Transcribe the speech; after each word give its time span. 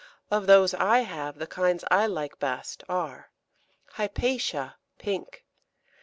Of 0.31 0.47
those 0.47 0.73
I 0.73 1.01
have, 1.01 1.37
the 1.37 1.45
kinds 1.45 1.83
I 1.91 2.07
like 2.07 2.39
best 2.39 2.83
are 2.89 3.29
Hypatia, 3.97 4.77
pink. 4.97 5.45